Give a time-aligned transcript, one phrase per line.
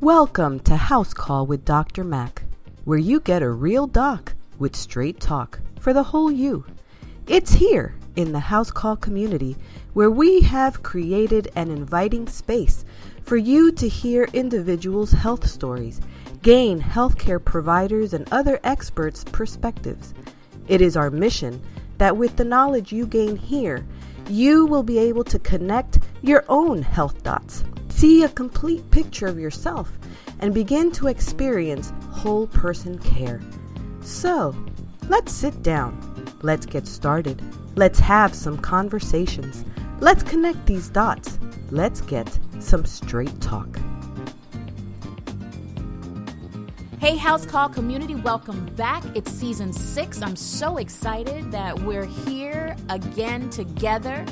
[0.00, 2.04] Welcome to House Call with Dr.
[2.04, 2.44] Mac,
[2.84, 6.64] where you get a real doc with straight talk for the whole you.
[7.26, 9.56] It's here in the House Call community
[9.94, 12.84] where we have created an inviting space
[13.22, 16.00] for you to hear individuals' health stories,
[16.42, 20.14] gain healthcare providers and other experts' perspectives.
[20.68, 21.60] It is our mission
[21.98, 23.84] that with the knowledge you gain here,
[24.28, 27.64] you will be able to connect your own health dots,
[27.98, 29.90] see a complete picture of yourself,
[30.38, 33.40] and begin to experience whole person care.
[34.02, 34.54] So,
[35.08, 35.98] let's sit down.
[36.42, 37.42] Let's get started.
[37.74, 39.64] Let's have some conversations.
[39.98, 41.40] Let's connect these dots.
[41.72, 43.80] Let's get some straight talk.
[47.00, 49.02] Hey, House Call community, welcome back.
[49.16, 50.22] It's season six.
[50.22, 54.24] I'm so excited that we're here again together.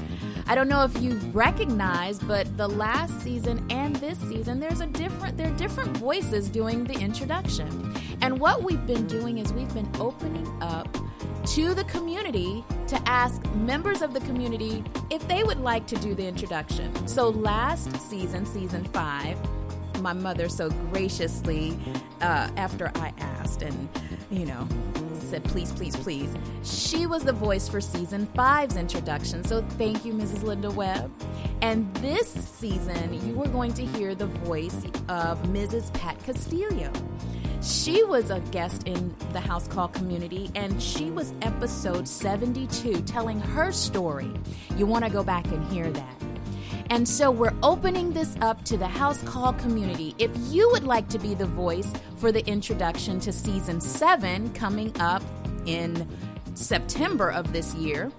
[0.48, 4.86] I don't know if you've recognized, but the last season and this season, there's a
[4.86, 7.92] different, there are different voices doing the introduction.
[8.20, 10.88] And what we've been doing is we've been opening up
[11.46, 16.14] to the community to ask members of the community if they would like to do
[16.14, 17.08] the introduction.
[17.08, 19.36] So last season, season five,
[20.00, 21.76] my mother so graciously
[22.20, 23.88] uh, after I asked and,
[24.30, 24.68] you know,
[25.26, 26.34] said, please, please, please.
[26.62, 29.44] She was the voice for season five's introduction.
[29.44, 30.42] So thank you, Mrs.
[30.42, 31.12] Linda Webb.
[31.62, 35.92] And this season, you are going to hear the voice of Mrs.
[35.94, 36.92] Pat Castillo.
[37.62, 43.40] She was a guest in the House Call community, and she was episode 72 telling
[43.40, 44.30] her story.
[44.76, 46.25] You want to go back and hear that.
[46.90, 50.14] And so we're opening this up to the House Call community.
[50.18, 54.92] If you would like to be the voice for the introduction to season seven coming
[55.00, 55.22] up
[55.66, 56.08] in
[56.54, 58.12] September of this year,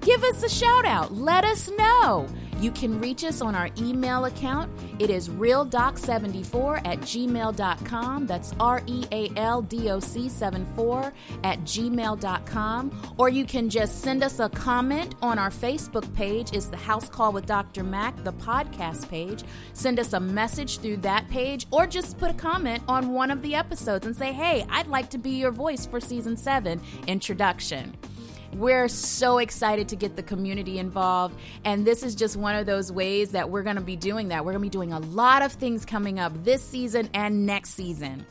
[0.00, 1.14] give us a shout out.
[1.14, 2.26] Let us know.
[2.60, 4.70] You can reach us on our email account.
[4.98, 8.26] It is realdoc74 at gmail.com.
[8.26, 13.14] That's R E A L D O C 74 at gmail.com.
[13.18, 16.52] Or you can just send us a comment on our Facebook page.
[16.52, 17.82] It's the House Call with Dr.
[17.82, 19.44] Mac, the podcast page.
[19.72, 23.42] Send us a message through that page, or just put a comment on one of
[23.42, 27.94] the episodes and say, hey, I'd like to be your voice for season seven introduction.
[28.54, 31.38] We're so excited to get the community involved.
[31.64, 34.44] And this is just one of those ways that we're going to be doing that.
[34.44, 37.70] We're going to be doing a lot of things coming up this season and next
[37.70, 38.24] season.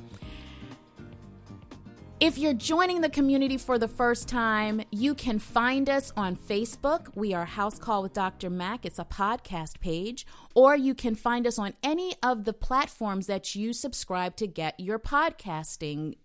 [2.19, 7.13] If you're joining the community for the first time, you can find us on Facebook.
[7.15, 8.49] We are House Call with Dr.
[8.49, 8.85] Mac.
[8.85, 10.25] It's a podcast page.
[10.55, 14.79] Or you can find us on any of the platforms that you subscribe to get
[14.79, 16.15] your podcasting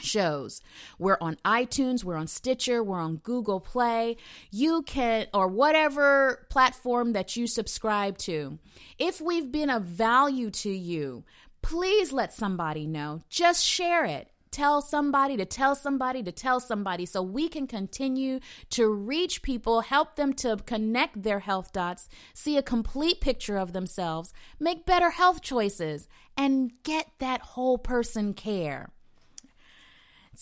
[0.00, 0.60] shows.
[0.98, 4.16] We're on iTunes, we're on Stitcher, we're on Google Play.
[4.50, 8.58] You can, or whatever platform that you subscribe to.
[8.98, 11.24] If we've been of value to you,
[11.62, 13.22] please let somebody know.
[13.28, 14.30] Just share it.
[14.50, 18.40] Tell somebody to tell somebody to tell somebody so we can continue
[18.70, 23.72] to reach people, help them to connect their health dots, see a complete picture of
[23.72, 28.90] themselves, make better health choices, and get that whole person care.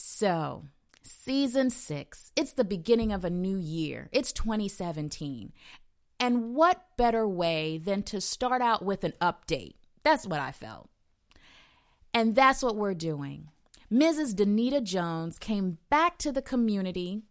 [0.01, 0.67] So,
[1.03, 4.09] season six, it's the beginning of a new year.
[4.13, 5.53] It's 2017.
[6.21, 9.75] And what better way than to start out with an update?
[10.05, 10.89] That's what I felt.
[12.15, 13.49] And that's what we're doing.
[13.93, 14.37] Mrs.
[14.37, 17.25] Danita Jones came back to the community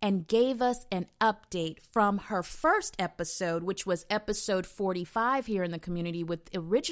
[0.00, 5.70] and gave us an update from her first episode, which was episode 45 here in
[5.70, 6.48] the community, with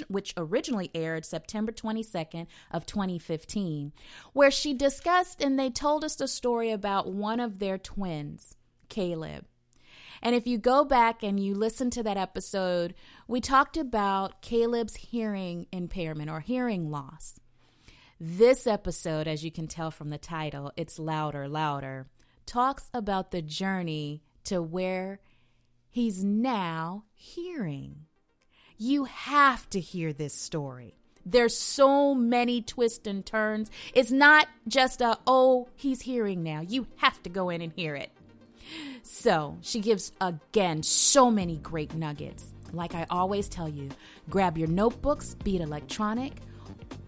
[0.09, 3.93] which originally aired September 22nd of 2015,
[4.33, 8.57] where she discussed and they told us the story about one of their twins,
[8.89, 9.45] Caleb.
[10.23, 12.95] And if you go back and you listen to that episode,
[13.29, 17.39] we talked about Caleb's hearing impairment or hearing loss.
[18.19, 22.07] This episode, as you can tell from the title, it's louder, louder
[22.47, 25.21] talks about the journey to where
[25.91, 28.07] he's now hearing.
[28.79, 30.97] You have to hear this story.
[31.25, 33.71] There's so many twists and turns.
[33.95, 36.61] It's not just a, oh, he's hearing now.
[36.61, 38.11] You have to go in and hear it.
[39.03, 42.53] So she gives, again, so many great nuggets.
[42.73, 43.89] Like I always tell you,
[44.31, 46.33] grab your notebooks, be it electronic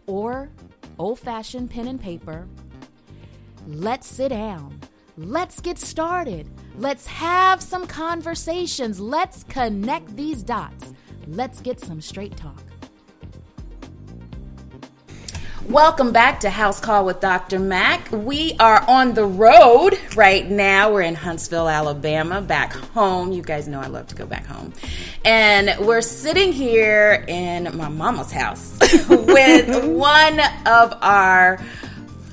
[0.06, 0.50] or
[0.98, 2.48] old fashioned pen and paper.
[3.66, 4.80] Let's sit down.
[5.20, 6.48] Let's get started.
[6.76, 9.00] Let's have some conversations.
[9.00, 10.92] Let's connect these dots.
[11.26, 12.62] Let's get some straight talk.
[15.68, 17.58] Welcome back to House Call with Dr.
[17.58, 18.08] Mac.
[18.12, 20.92] We are on the road right now.
[20.92, 23.32] We're in Huntsville, Alabama, back home.
[23.32, 24.72] You guys know I love to go back home.
[25.24, 28.78] And we're sitting here in my mama's house
[29.08, 31.58] with one of our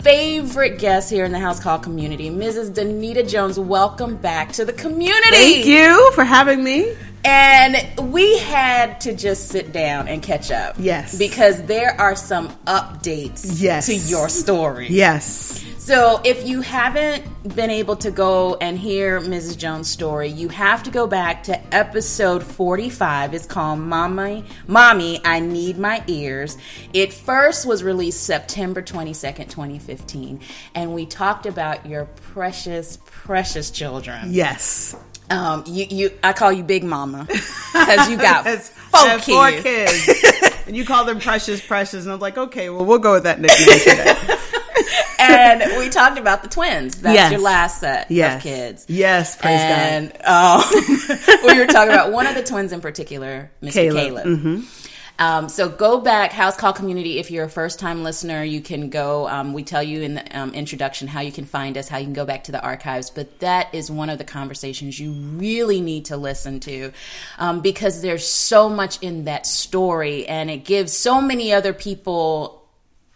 [0.06, 2.70] favorite guest here in the House Call community, Mrs.
[2.70, 3.60] Danita Jones.
[3.60, 5.32] Welcome back to the community.
[5.32, 6.96] Thank you for having me.
[7.26, 10.76] And we had to just sit down and catch up.
[10.78, 11.18] Yes.
[11.18, 13.88] Because there are some updates Yes.
[13.88, 14.88] to your story.
[14.92, 15.64] Yes.
[15.80, 19.58] So if you haven't been able to go and hear Mrs.
[19.58, 23.34] Jones' story, you have to go back to episode 45.
[23.34, 26.58] It's called Mommy, Mommy, I Need My Ears.
[26.94, 30.40] It first was released September 22nd, 2015.
[30.74, 34.32] And we talked about your precious, precious children.
[34.32, 34.96] Yes.
[35.30, 39.24] Um, you, you, I call you Big Mama because you got That's- four I have
[39.24, 40.06] four kids.
[40.06, 40.56] kids.
[40.68, 42.04] and you call them precious, precious.
[42.04, 44.16] And I was like, okay, well, we'll go with that nickname today.
[45.20, 47.02] and we talked about the twins.
[47.02, 47.32] That's Yes.
[47.32, 48.38] your last set yes.
[48.38, 48.86] of kids.
[48.88, 50.62] Yes, praise and um,
[51.46, 53.74] we were talking about one of the twins in particular, Mr.
[53.74, 53.98] Caleb.
[54.06, 54.26] Caleb.
[54.28, 54.62] Mm-hmm.
[55.18, 57.20] Um, so go back, House Call Community.
[57.20, 59.28] If you're a first time listener, you can go.
[59.28, 62.06] Um, we tell you in the um, introduction how you can find us, how you
[62.06, 63.10] can go back to the archives.
[63.10, 66.92] But that is one of the conversations you really need to listen to
[67.38, 72.65] um, because there's so much in that story and it gives so many other people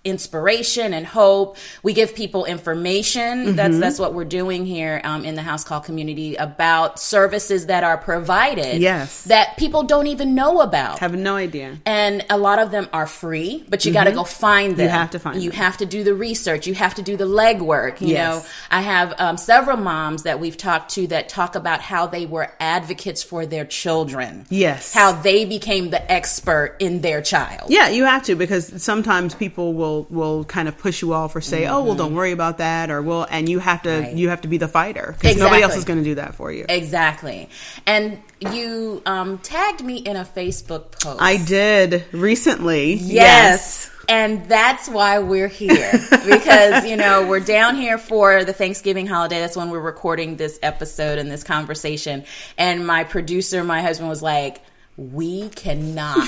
[0.06, 1.58] inspiration and hope.
[1.84, 3.56] We give people information.
[3.56, 3.80] That's Mm-hmm.
[3.82, 7.98] that's what we're doing here um, in the house call community about services that are
[7.98, 8.82] provided.
[8.82, 9.26] Yes.
[9.26, 11.00] that people don't even know about.
[11.00, 11.78] Have no idea.
[11.86, 14.88] and a lot of them are free, but you got to go find them.
[14.88, 14.98] Mm-hmm.
[14.98, 15.60] have to find You them.
[15.60, 16.66] have to do the research.
[16.68, 18.02] You have to do the legwork.
[18.02, 18.20] You Yes.
[18.44, 22.26] know, I have um, several moms that we've talked to that talk about how they
[22.26, 24.46] were advocates for their children.
[24.50, 24.94] Yes.
[24.94, 27.70] how they became the expert in their child.
[27.70, 31.42] Yeah, you have to because sometimes people will will kind of push you off or
[31.42, 34.04] say, "Oh, well, don't worry about that," or "Well," and you have to Mm-hmm.
[34.04, 34.16] Right.
[34.16, 36.52] you have to be the fighter because nobody else is going to do that for
[36.52, 36.66] you.
[36.70, 37.50] Exactly.
[37.86, 41.22] And you um, tagged me in a Facebook post.
[41.22, 42.94] I did recently.
[42.94, 43.90] Yes.
[44.08, 45.92] And that's why we're here.
[46.26, 49.40] because, you know, we're down here for the Thanksgiving holiday.
[49.40, 52.24] That's when we're recording this episode and this conversation.
[52.58, 54.62] And my producer, my husband, was like,
[54.98, 56.28] we cannot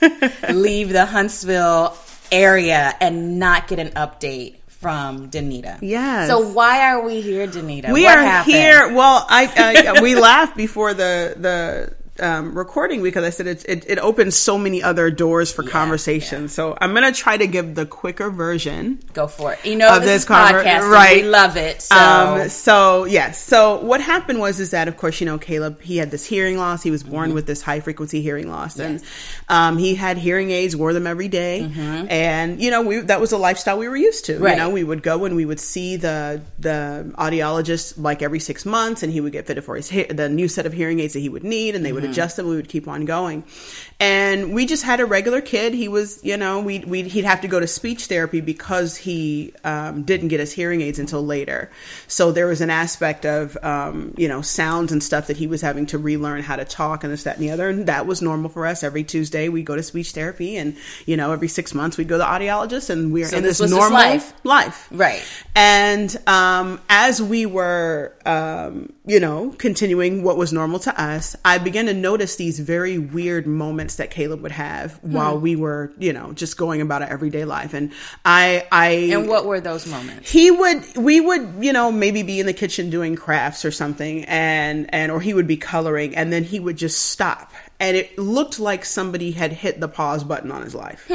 [0.50, 1.96] leave the Huntsville
[2.32, 5.78] area and not get an update from Danita.
[5.80, 6.28] Yes.
[6.28, 7.92] So why are we here, Danita?
[7.92, 8.52] we What are happened?
[8.54, 8.92] here.
[8.92, 13.84] Well, I, I we laughed before the the um, recording because I said it, it
[13.88, 16.48] it opens so many other doors for conversation.
[16.48, 18.98] So I'm gonna try to give the quicker version.
[19.14, 19.64] Go for it.
[19.64, 20.90] You know, Of this, this is conver- podcasting.
[20.90, 21.22] right.
[21.22, 21.80] We love it.
[21.80, 23.42] So, Um, so yes.
[23.42, 26.58] So what happened was is that of course you know Caleb he had this hearing
[26.58, 26.82] loss.
[26.82, 27.34] He was born Mm-hmm.
[27.34, 29.02] with this high frequency hearing loss, and
[29.48, 31.60] um, he had hearing aids, wore them every day.
[32.10, 34.34] and you know we that was a lifestyle we were used to.
[34.34, 34.42] Mm-hmm.
[34.44, 34.52] Right.
[34.52, 38.66] You know we would go and we would see the the audiologist like every six
[38.66, 41.14] months, and he would get fitted for his he- the new set of hearing aids
[41.14, 42.01] that he would need, and they Mm-hmm.
[42.02, 42.48] Would adjust them.
[42.48, 43.44] We would keep on going,
[44.00, 45.72] and we just had a regular kid.
[45.74, 49.54] He was you know we we he'd have to go to speech therapy because he
[49.64, 51.70] um, didn't get his hearing aids until later.
[52.08, 55.60] So there was an aspect of um, you know sounds and stuff that he was
[55.60, 58.20] having to relearn how to talk and this that and the other, and that was
[58.20, 58.82] normal for us.
[58.82, 60.76] Every Tuesday we go to speech therapy, and
[61.06, 63.58] you know every six months we go to the audiologist, and we're So in this
[63.58, 64.32] this, was normal life.
[64.44, 64.88] life.
[64.90, 65.22] Right.
[65.54, 71.58] And um, as we were, um, you know, continuing what was normal to us, I
[71.58, 75.12] began to notice these very weird moments that Caleb would have hmm.
[75.12, 77.74] while we were, you know, just going about our everyday life.
[77.74, 77.92] And
[78.24, 80.30] I, I, and what were those moments?
[80.30, 84.24] he would we would you know maybe be in the kitchen doing crafts or something
[84.24, 87.52] and and or he would be coloring and then he would just stop
[87.82, 91.10] and it looked like somebody had hit the pause button on his life.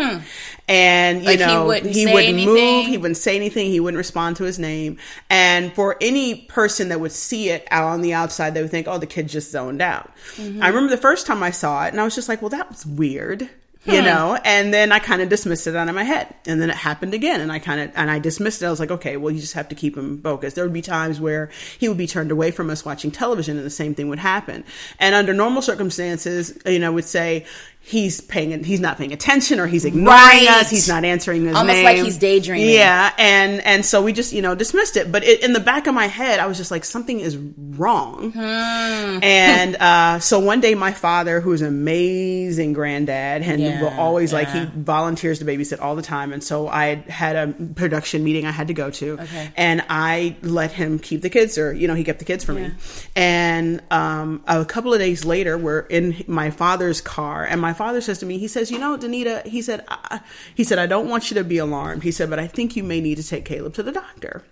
[0.68, 1.38] And you Hmm.
[1.38, 4.60] Like he wouldn't say wouldn't move he wouldn't say anything he wouldn't respond to his
[4.60, 4.98] name.
[5.30, 8.86] And for any person that would see it out on the outside they would think
[8.88, 10.12] oh the kid just zoned out.
[10.36, 10.62] Mm-hmm.
[10.62, 12.70] i remember the first time i saw it and i was just like well that
[12.70, 13.50] was weird
[13.88, 13.94] Hmm.
[13.94, 14.38] you know?
[14.44, 16.34] And then i kind of dismissed it out of my head.
[16.46, 18.66] And then it happened again and i kind of and i dismissed it.
[18.66, 20.56] I was like okay well you just have to keep him focused.
[20.56, 23.66] There would be times where he would be turned away from us watching television and
[23.66, 24.64] the same thing would happen.
[25.00, 27.46] And under normal circumstances you know I would say
[27.88, 30.48] he's paying he's not paying attention or he's ignoring Right.
[30.50, 32.70] us he's not answering his Almost name like he's daydreaming.
[32.70, 35.88] yeah and and so we just you know dismissed it but it, in the back
[35.88, 39.20] of my head i was just like something is wrong Hmm.
[39.24, 44.34] and uh, so one day my father who's an amazing granddad and Yeah, will always
[44.34, 48.46] like he volunteers to babysit all the time and so i had a production meeting
[48.46, 49.50] i had to go to Okay.
[49.56, 52.52] and i let him keep the kids or you know he kept the kids for
[52.52, 52.68] Yeah.
[52.68, 52.74] me
[53.16, 58.02] and um, a couple of days later we're in my father's car and my father
[58.02, 60.20] says to me, he says, you know, Danita, he said, I,
[60.56, 62.04] he said, I don't want you to be alarmed.
[62.04, 64.44] He said, but I think you may need to take Caleb to the doctor.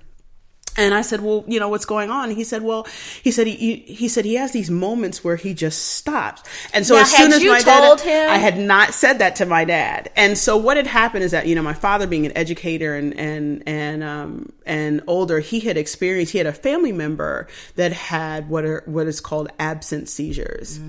[0.77, 2.31] And I said, well, you know, what's going on?
[2.31, 2.85] He said, well,
[3.23, 6.43] he said, he, he said, he has these moments where he just stops.
[6.73, 8.29] And so Now, as soon as my told dad, him?
[8.29, 10.11] I had not said that to my dad.
[10.17, 13.17] And so what had happened is that, you know, my father being an educator and,
[13.17, 18.49] and, and, um, and older, he had experienced, he had a family member that had
[18.49, 20.79] what are, what is called absent seizures.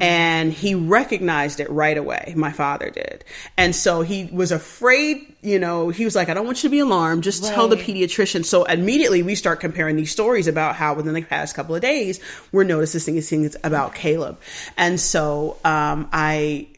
[0.00, 2.34] And he recognized it right away.
[2.36, 3.24] My father did.
[3.56, 6.72] And so he was afraid, you know, he was like, I don't want you to
[6.72, 7.22] be alarmed.
[7.22, 8.44] Just tell the pediatrician.
[8.44, 12.20] So immediately we start comparing these stories about how within the past couple of days
[12.52, 14.40] we're noticing things about Caleb.
[14.76, 16.68] And so um, I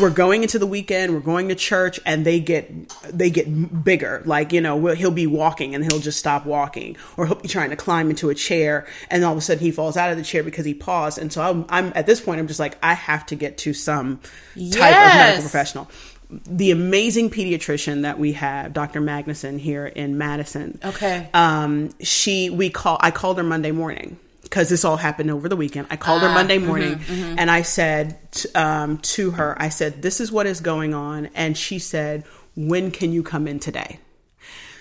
[0.00, 2.70] we're going into the weekend we're going to church and they get
[3.10, 4.22] they get bigger.
[4.24, 6.96] Like you know we'll, he'll be walking and he'll just stop walking.
[7.16, 9.72] Or he'll be trying to climb into a chair and all of a sudden he
[9.72, 11.18] falls out of the chair because he paused.
[11.18, 13.74] And so i'm, I'm at this point i'm just like i have to get to
[13.74, 14.20] some
[14.54, 15.90] type of medical professional.
[16.30, 21.28] The amazing pediatrician that we have dr magnuson here in madison Okay.
[21.34, 24.18] um, she we call I called her Monday morning
[24.54, 25.88] because this all happened over the weekend.
[25.90, 27.38] I called her ah, Monday mm-hmm, morning mm-hmm.
[27.40, 31.26] and I said t- um, to her, I said, "This is what is going on,"
[31.34, 32.22] and she said,
[32.54, 33.98] "When can you come in today?"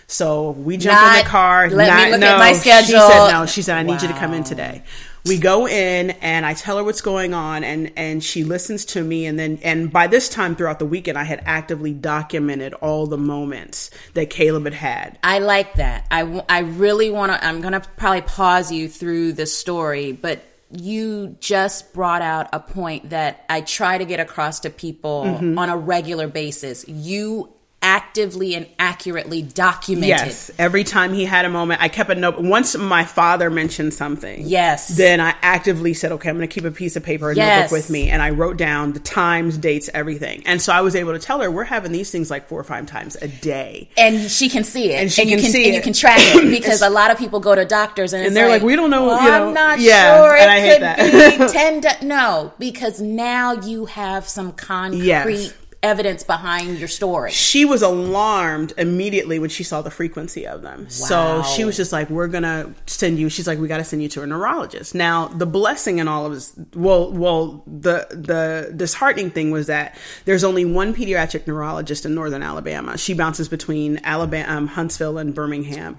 [0.05, 1.71] So we jump in the car.
[1.71, 3.47] "Let me not- look no, at my She schedule." said no.
[3.47, 4.83] She said, "I need you to come in today."
[5.25, 9.01] We go in and I tell her what's going on and and she listens to
[9.03, 13.07] me and then and by this time throughout the weekend I had actively documented all
[13.07, 15.19] the moments that Caleb had had.
[15.23, 16.05] I like that.
[16.11, 17.45] I I really want to.
[17.45, 22.59] I'm going to probably pause you through the story, but you just brought out a
[22.59, 25.57] point that I try to get across to people Mm-hmm.
[25.57, 26.85] on a regular basis.
[26.87, 30.07] You actively and accurately documented.
[30.09, 32.39] Yes, every time he had a moment, I kept a note.
[32.39, 34.87] Once my father mentioned something, Yes.
[34.87, 37.55] then I actively said, "Okay, I'm going to keep a piece of paper and Yes.
[37.57, 40.41] notebook with me," and I wrote down the times, dates, everything.
[40.45, 42.63] And so I was able to tell her we're having these things like four or
[42.63, 43.89] five times a day.
[43.97, 45.77] And she can see it, And she you can see and it.
[45.77, 48.37] you can track it because a lot of people go to doctors and, it's And
[48.37, 50.35] they're like, "We don't know," Well, you know, I'm not yeah, sure.
[50.35, 51.37] It and I hate could that.
[51.39, 51.53] be
[51.99, 52.07] ten.
[52.07, 55.53] No, because now you have some concrete Yes.
[55.83, 57.31] Evidence behind your story.
[57.31, 60.89] she was alarmed immediately when she saw the frequency of them.
[60.89, 64.01] So she was just like, "We're gonna send you." She's like, "We got to send
[64.01, 68.73] you to a neurologist." Now, the blessing in all of this, well, well, the the
[68.75, 72.97] disheartening thing was that there's only one pediatric neurologist in Northern Alabama.
[72.97, 75.97] She bounces between Alabama, um, Huntsville, and Birmingham.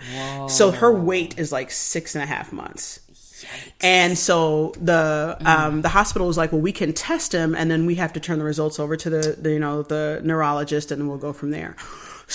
[0.48, 3.00] So her wait is like six and a half months.
[3.80, 7.86] And so the um, the hospital was like, well, we can test him, and then
[7.86, 11.00] we have to turn the results over to the, the you know the neurologist, and
[11.00, 11.76] then we'll go from there.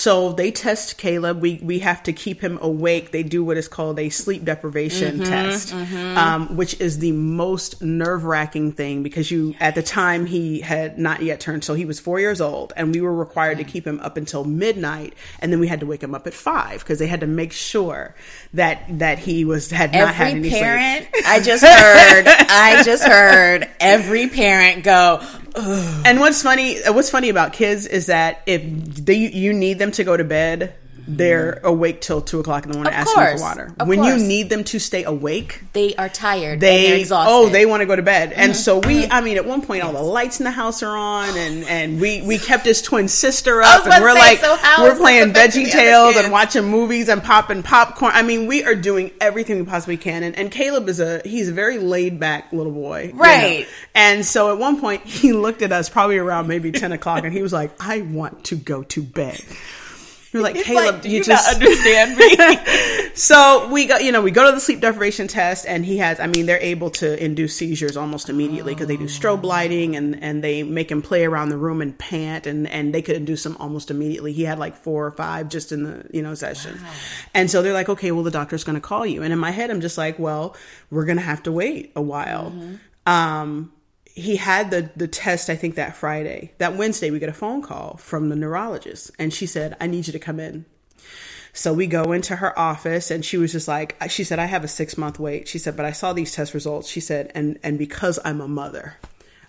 [0.00, 1.42] So they test Caleb.
[1.42, 3.10] We we have to keep him awake.
[3.10, 8.24] They do what is called a sleep deprivation test, Um, which is the most nerve
[8.24, 12.00] wracking thing because you at the time he had not yet turned, so he was
[12.00, 15.60] four years old, and we were required to keep him up until midnight, and then
[15.60, 18.14] we had to wake him up at five because they had to make sure
[18.54, 20.62] that that he was had not had every any sleep.
[20.62, 25.20] parent i just heard i just heard every parent go
[25.56, 29.90] And what's funny, uh, what's funny about kids is that if they, you need them
[29.92, 30.74] to go to bed,
[31.16, 33.40] they're awake till two o'clock in the morning Of asking course.
[33.40, 33.74] for water.
[33.84, 34.20] When course.
[34.20, 37.96] you need them to stay awake, they are tired exhausted oh they want to go
[37.96, 38.32] to bed.
[38.32, 38.60] And mm-hmm.
[38.60, 39.12] so we, mm-hmm.
[39.12, 42.00] I mean, at one point all the lights in the house are on, and and
[42.00, 45.70] we we kept his twin sister up, and we're say, like so we're playing Veggie
[45.70, 48.12] Tales and watching movies and popping popcorn.
[48.14, 50.22] I mean, we are doing everything we possibly can.
[50.22, 53.20] And, and Caleb is a he's a very laid back little boy, you know.
[53.20, 53.66] Right.
[53.94, 57.32] And so at one point he looked at us probably around maybe ten o'clock, and
[57.32, 59.40] he was like, "I want to go to bed."
[60.32, 63.10] You're like, Caleb, like, do you, you just not understand me?
[63.14, 66.20] so we go, you know, we go to the sleep deprivation test, and he has.
[66.20, 70.22] I mean, they're able to induce seizures almost immediately because they do strobe lighting, and
[70.22, 73.44] and they make him play around the room and pant, and and they could induce
[73.44, 74.32] him almost immediately.
[74.32, 76.78] He had like four or five just in the you know session,
[77.34, 79.50] and so they're like, okay, well, the doctor's going to call you, and in my
[79.50, 80.56] head, I'm just like, well,
[80.90, 82.52] we're going to have to wait a while.
[83.04, 83.72] Um,
[84.14, 86.52] he had the the test I think that Friday.
[86.58, 90.06] That Wednesday we get a phone call from the neurologist and she said, "I need
[90.06, 90.64] you to come in."
[91.52, 94.64] So we go into her office and she was just like she said I have
[94.64, 95.48] a 6 month wait.
[95.48, 98.48] She said, "But I saw these test results." She said, "And and because I'm a
[98.48, 98.96] mother,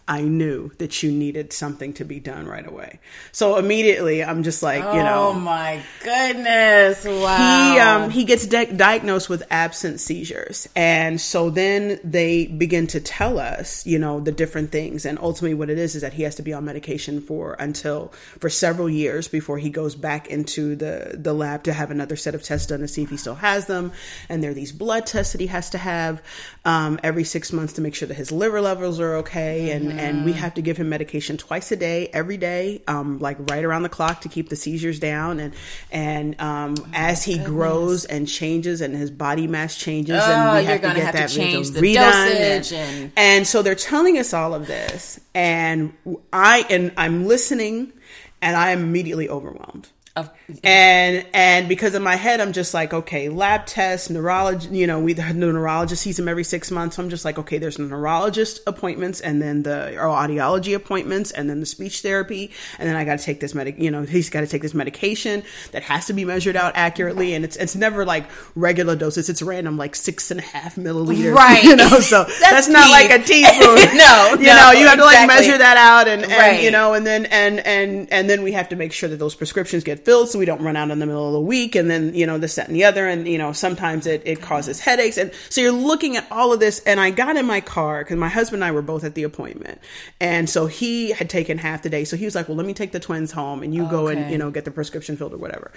[0.08, 3.00] I knew that you needed something to be done right away."
[3.32, 7.74] So immediately I'm just like, you know, oh my goodness wow.
[7.74, 10.68] he um he gets di- diagnosed with absent seizures.
[10.76, 15.06] And so then they begin to tell us you know the different things.
[15.06, 18.14] And ultimately what it is is that he has to be on medication for until
[18.40, 22.36] for several years before he goes back into the the lab to have another set
[22.36, 23.92] of tests done to see if he still has them.
[24.30, 26.22] And there are these blood tests that he has to have
[26.66, 29.72] um, every six months to make sure that his liver levels are okay.
[29.72, 33.20] And and and we have to give him medication twice a day, every day, um,
[33.20, 35.40] like right around the clock to keep the seizures down.
[35.40, 35.54] And
[35.92, 40.66] and um, as he grows and changes and his body mass changes, Oh, and we
[40.66, 44.18] have to get have to that change the dosage and, and- and so they're telling
[44.18, 45.94] us all of this, and
[46.34, 47.94] I and I'm listening,
[48.42, 49.90] and I am immediately overwhelmed.
[50.14, 50.30] Of-
[50.64, 55.00] And and because in my head I'm just like, okay, lab tests, neurologist, you know,
[55.00, 56.98] we the neurologist sees him every six months.
[56.98, 61.32] So I'm just like, okay, there's the neurologist appointments and then the or audiology appointments
[61.32, 62.52] and then the speech therapy.
[62.78, 65.84] And then I gotta take this medic you know, he's gotta take this medication that
[65.84, 69.78] has to be measured out accurately and it's it's never like regular doses, it's random
[69.78, 71.34] like six and a half milliliters.
[71.34, 71.64] Right.
[71.64, 73.78] You know, so that's, not like a teaspoon.
[73.98, 76.62] No, you no, know, you have to like measure that out and, and Right.
[76.64, 79.36] you know, and then and and and then we have to make sure that those
[79.36, 81.90] prescriptions get filled so we don't run out in the middle of the week and
[81.90, 84.80] then you know this that and the other and you know sometimes it, it causes
[84.80, 88.04] headaches and so you're looking at all of this and i got in my car
[88.04, 89.80] because my husband and i were both at the appointment
[90.20, 92.74] and so he had taken half the day so he was like well let me
[92.74, 95.38] take the twins home and you go and you know get the prescription filled or
[95.38, 95.72] whatever.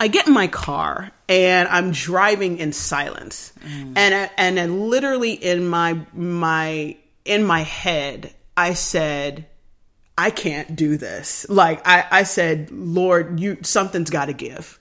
[0.00, 3.92] I get in my car and i'm driving in silence mm.
[3.96, 9.46] and I- and then literally in my my in my head i said
[10.16, 11.46] I can't do this.
[11.48, 14.78] Like I, I said, Lord, you something's got to give,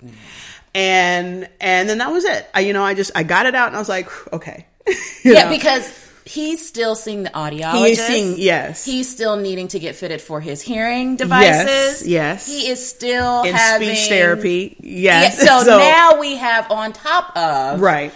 [0.76, 2.48] and and then that was it.
[2.54, 4.68] I, you know, I just I got it out, and I was like, okay,
[5.24, 5.50] yeah, know?
[5.50, 7.86] because he's still seeing the audiologist.
[7.86, 8.86] He is seeing- yes.
[8.86, 12.08] He's still needing to get fitted for his hearing devices.
[12.08, 12.48] yes.
[12.48, 15.40] He is still in having speech therapy, Yeah, yes.
[15.66, 18.14] so, now we have on top of right,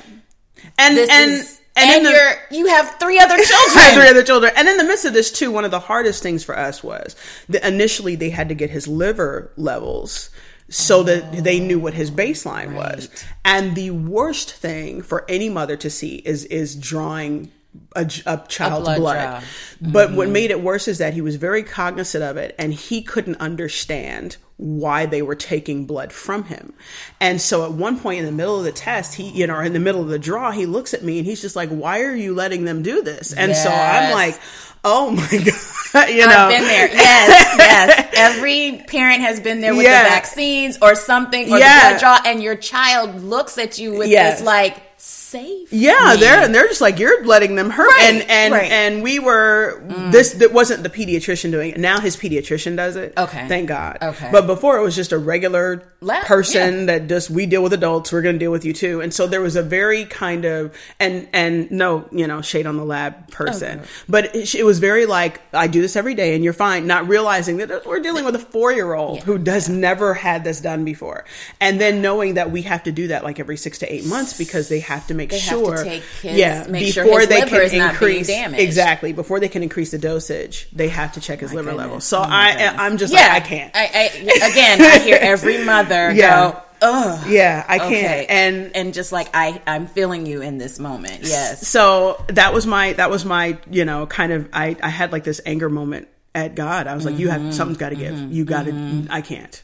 [0.77, 3.93] and this and is, and, and, the- you're you have three other I have children.
[3.95, 4.51] three other children.
[4.55, 7.15] And in the midst of this, too, one of the hardest things for us was
[7.49, 10.29] that initially they had to get his liver levels
[10.69, 13.09] so that they knew what his baseline was.
[13.45, 17.51] And the worst thing for any mother to see is is drawing
[17.95, 19.13] a, a child's blood blood.
[19.13, 19.41] draw.
[19.81, 20.33] But what mm-hmm.
[20.33, 24.37] made it worse is that he was very cognizant of it and he couldn't understand
[24.57, 26.73] why they were taking blood from him.
[27.21, 29.73] And so at one point in the middle of the test, he, you know, in
[29.73, 32.15] the middle of the draw, he looks at me and he's just like, why are
[32.15, 33.33] you letting them do this?
[33.33, 34.39] And so I'm like,
[34.83, 35.27] oh my
[35.93, 36.35] God, you know.
[36.35, 36.87] I've been there.
[36.91, 38.13] Yes, yes.
[38.15, 41.93] Every parent has been there with the vaccines or something or Yeah.
[41.93, 44.39] the blood draw, and your child looks at you with Yes.
[44.39, 45.71] this like save.
[45.71, 48.69] Yeah, me." they're and they're just like you're letting them hurt, Right, and and right.
[48.71, 48.71] Mm.
[48.71, 50.33] and we were this.
[50.33, 51.77] That wasn't the pediatrician doing it.
[51.79, 53.13] Now his pediatrician does it.
[53.17, 53.47] Okay.
[53.47, 53.97] thank God.
[54.01, 54.29] Okay.
[54.31, 58.11] but before it was just a regular Lab, person that just we deal with adults.
[58.11, 60.75] We're going to deal with you too, and so there was a very kind of
[60.99, 65.05] and and no, you know, shade on the lab person, but it, it was very
[65.05, 68.35] like I do this every day, and you're fine, not realizing that we're dealing with
[68.35, 71.25] a four year old who does never had this done before,
[71.59, 74.37] and then knowing that we have to do that like every six to eight months
[74.37, 77.19] because they have to make They have to sure, take his- yeah, make sure before
[77.19, 80.67] his they liver can is not being increase exactly before they can increase the dosage,
[80.71, 81.85] they have to check his liver goodness.
[81.85, 81.99] level.
[82.01, 82.75] So Oh I, goodness.
[82.79, 83.71] I'm just Yeah, like I can't.
[83.75, 86.51] I, I again, I hear every mother Yeah.
[86.51, 88.29] go, "Ugh." yeah, I can't.
[88.29, 91.21] And and just like I, I'm feeling you in this moment.
[91.23, 91.67] Yes.
[91.67, 95.23] so that was my that was my you know kind of I I had like
[95.23, 96.85] this anger moment at God.
[96.87, 97.45] I was like, you Mm-hmm.
[97.45, 98.15] have something's got to give.
[98.31, 99.07] You got to.
[99.09, 99.63] I can't.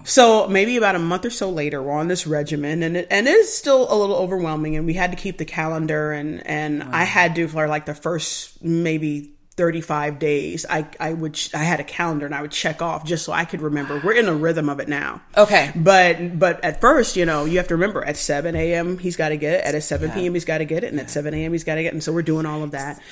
[0.00, 0.04] Wow.
[0.06, 3.28] So maybe about a month or so later, we're on this regimen, and it, and
[3.28, 6.82] it is still a little overwhelming, and we had to keep the calendar, and and
[6.82, 9.34] I had to for like the first maybe.
[9.56, 13.04] 35 days I I would ch- I had a calendar and I would check off
[13.04, 15.70] just so I could remember we're in a rhythm of it now Okay.
[15.76, 18.96] but but at first, you know, you have to remember at seven a.m.
[18.96, 19.64] he's got to get it.
[19.64, 20.32] At a seven p.m.
[20.32, 21.52] he's got to get it, and at seven a.m.
[21.52, 21.92] he's got to get it.
[21.92, 23.02] And so we're doing all of that.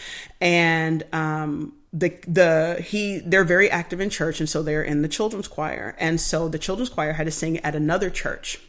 [0.41, 5.09] And um, the the he they're very active in church, and so they're in the
[5.09, 5.97] children's choir.
[5.99, 8.61] And so the children's choir had to sing at another church.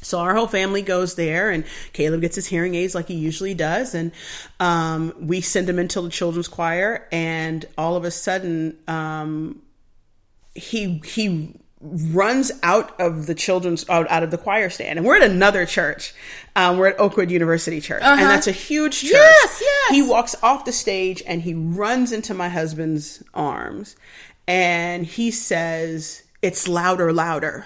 [0.00, 3.54] So our whole family goes there, and Caleb gets his hearing aids like he usually
[3.54, 4.12] does, and
[4.60, 7.06] um, we send him into the children's choir.
[7.10, 9.60] And all of a sudden, um,
[10.54, 15.16] he he runs out of the children's out, out of the choir stand and we're
[15.16, 16.12] at another church
[16.56, 19.38] um, we're at oakwood university church and that's a huge church Uh-huh.
[19.44, 19.90] Yes, yes.
[19.94, 23.94] he walks off the stage and he runs into my husband's arms
[24.48, 27.64] and he says it's louder louder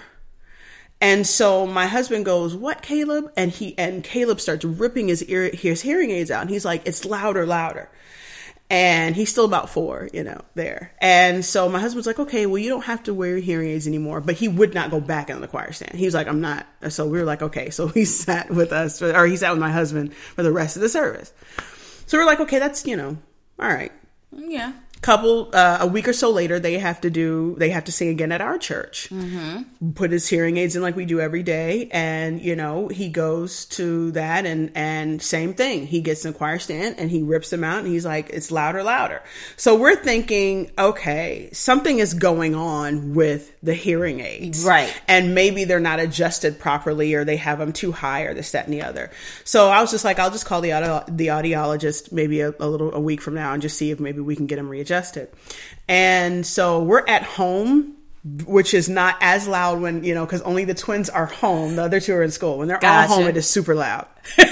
[1.01, 5.49] and so my husband goes, "What, Caleb?" And he and Caleb starts ripping his ear
[5.53, 6.43] his hearing aids out.
[6.43, 7.89] And he's like, "It's louder, louder."
[8.73, 10.93] And he's still about four, you know, there.
[10.97, 14.19] And so my husband's like, "Okay, well, you don't have to wear hearing aids anymore."
[14.19, 15.93] But he would not go back in the choir stand.
[15.93, 18.99] He was like, "I'm not." So we were like, "Okay." So he sat with us,
[18.99, 21.31] or he sat with my husband for the rest of the service.
[22.07, 23.15] So we're like, "Okay, that's you know,
[23.59, 23.91] all right."
[24.31, 24.73] Yeah.
[25.03, 28.07] Couple uh, a week or so later they have to do they have to sing
[28.07, 29.09] again at our church.
[29.09, 29.91] Mm-hmm.
[29.91, 31.89] put his hearing aids in like we do every day.
[31.91, 35.85] And you know he goes to that and and same thing.
[35.85, 38.49] He gets in the choir stand and he rips them out and he's like it's
[38.49, 39.21] louder louder.
[39.57, 44.63] So we're thinking okay something is going on with the hearing aids.
[44.65, 44.93] Right.
[45.07, 48.65] and maybe they're not adjusted properly or they have them too high or this that
[48.65, 49.11] and the other.
[49.43, 52.67] So i was just like i'll just call the audio, the audiologist maybe a, a
[52.67, 54.92] little a week from now and just see if maybe we can get them readjusted
[55.89, 57.95] and so we're at home
[58.45, 61.75] which is not as loud when you know because only the twins are home.
[61.75, 62.57] The other two are in school.
[62.57, 63.11] When they're Gotcha.
[63.11, 64.07] all home it is super loud.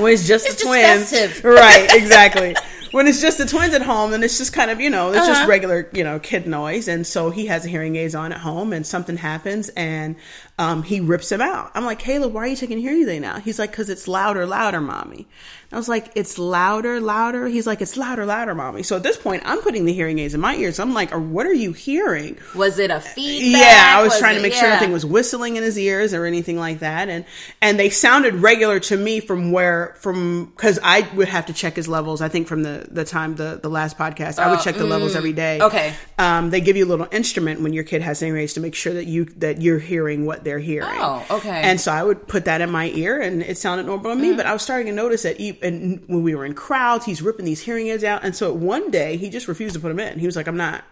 [0.00, 1.10] When it's just It's the just twins.
[1.10, 1.44] festive.
[1.44, 2.56] right exactly.
[2.90, 5.26] When it's just the twins at home then it's just kind of you know it's
[5.26, 5.48] just Uh-huh.
[5.48, 6.86] regular you know kid noise.
[6.88, 10.16] And so he has a hearing aids on at home and something happens and
[10.58, 11.70] um, he rips him out.
[11.74, 13.38] I'm like caleb why are you taking hearing aid now?
[13.40, 15.26] He's like because it's louder louder mommy
[15.72, 17.48] i was like it's louder louder?
[17.48, 20.32] He's like it's louder louder mommy so at this point i'm putting the hearing aids
[20.34, 20.78] in my ears.
[20.78, 22.38] I'm like what are you hearing?
[22.54, 23.60] Was it a feedback?
[23.60, 26.24] yeah, I was, trying it- to make sure nothing was whistling in his ears or
[26.26, 27.24] anything like that, and
[27.60, 31.74] and they sounded regular to me from where from because I would have to check
[31.76, 32.20] his levels.
[32.20, 35.16] I think from the the time the the last podcast, I would check the levels
[35.16, 35.58] every day.
[35.60, 35.94] Oh, mm, okay.
[36.18, 38.74] um, they give you a little instrument when your kid has hearing aids to make
[38.74, 40.88] sure that you that you're hearing what they're hearing.
[40.92, 41.62] Oh, okay.
[41.62, 44.28] And so I would put that in my ear, and it sounded normal to me.
[44.28, 44.36] Mm-hmm.
[44.36, 47.22] But I was starting to notice that, he, and when we were in crowds, he's
[47.22, 50.00] ripping these hearing aids out, and so one day he just refused to put them
[50.00, 50.18] in.
[50.18, 50.84] He was like, "I'm not."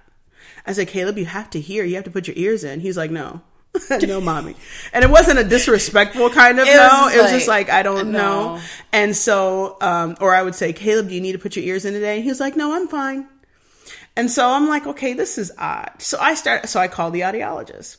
[0.67, 1.85] I said, Caleb, you have to hear.
[1.85, 2.81] You have to put your ears in.
[2.81, 3.43] He's like, no.
[4.03, 4.55] no, mommy.
[4.93, 7.09] And it wasn't a disrespectful kind of It no.
[7.13, 8.57] It was just like, like, I don't no.
[8.57, 8.61] know.
[8.93, 11.85] And so, um, or I would say, Caleb, do you need to put your ears
[11.85, 12.17] in today?
[12.17, 13.27] And he was like, no, I'm fine.
[14.15, 15.91] And so I'm like, okay, this is odd.
[15.99, 17.97] So I start, so I call the audiologist.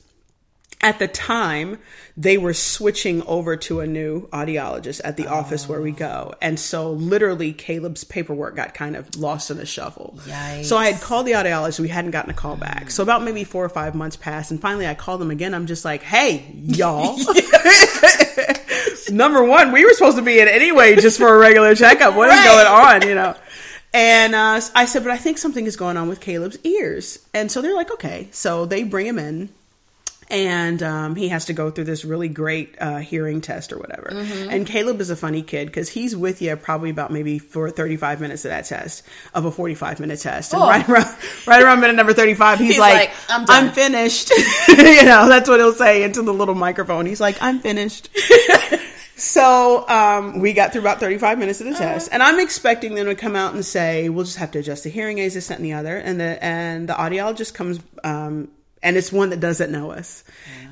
[0.84, 1.80] At the time,
[2.18, 6.34] they were switching over to a new audiologist at the office where we go.
[6.42, 10.20] And so literally Caleb's paperwork got kind of lost in the shuffle.
[10.26, 10.66] Yikes.
[10.66, 11.80] So I had called the audiologist.
[11.80, 12.92] We hadn't gotten a call back.
[12.92, 14.52] So about maybe four or five months passed.
[14.52, 15.54] And finally I called them again.
[15.54, 17.18] I'm just like, hey, y'all.
[19.12, 22.16] Number one, we were supposed to be in anyway just for a regular checkup.
[22.16, 22.46] What is Right.
[22.46, 23.36] going on, you know?
[23.94, 27.20] And uh, I said, but I think something is going on with Caleb's ears.
[27.34, 28.28] And so they're like, okay.
[28.32, 29.50] So they bring him in
[30.34, 34.10] and um, he has to go through this really great uh, hearing test or whatever.
[34.10, 38.20] And Caleb is a funny kid because he's with you probably about maybe for 35
[38.20, 40.54] minutes of that test, of a 45 minute test.
[40.54, 40.68] And Oh.
[40.68, 41.16] right around
[41.48, 44.30] right around minute number 35, he's, He's like, like, "I'm done." finished.
[44.68, 47.06] you know, that's what he'll say into the little microphone.
[47.06, 48.10] He's like, I'm finished.
[49.16, 53.06] So um, we got through about 35 minutes of the test, and I'm expecting them
[53.06, 55.58] to come out and say, "We'll just have to adjust the hearing aids, this, that,
[55.58, 58.50] and the other." And the and the audiologist comes, um,
[58.84, 60.24] and it's one that doesn't know us,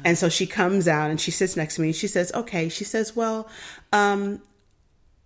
[0.04, 1.88] and so she comes out and she sits next to me.
[1.88, 3.50] and She says, "Okay," she says, "Well."
[3.91, 4.41] Um,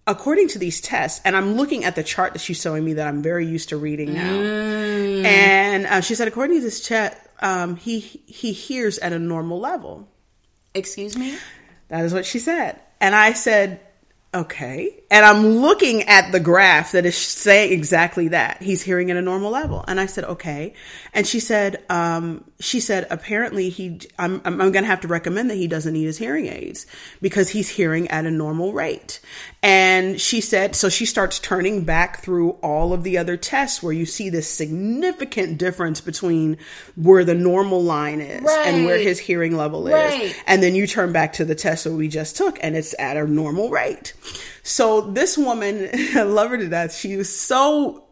[0.07, 3.07] According to these tests, and I'm looking at the chart that she's showing me that
[3.07, 4.35] I'm very used to reading now,
[5.25, 9.59] and uh, she said, according to this chat, um, he he hears at a normal
[9.59, 10.07] level.
[10.75, 11.35] Excuse me?
[11.87, 12.79] That is what she said.
[13.01, 13.79] And I said,
[14.35, 15.03] okay.
[15.09, 18.61] And I'm looking at the graph that is saying exactly that.
[18.61, 19.85] He's hearing at a normal level.
[19.87, 20.73] And I said, okay.
[21.13, 25.07] And she said, um, she said, apparently he, I'm, I'm, I'm going to have to
[25.07, 26.87] recommend that he doesn't need his hearing aids
[27.21, 29.19] because he's hearing at a normal rate.
[29.61, 33.93] And she said, so she starts turning back through all of the other tests where
[33.93, 36.57] you see this significant difference between
[36.95, 40.35] where the normal line is and where his hearing level is.
[40.47, 43.17] And then you turn back to the test that we just took and it's at
[43.17, 44.13] a normal rate.
[44.63, 46.95] So this woman, I love her to death.
[46.95, 48.05] She was so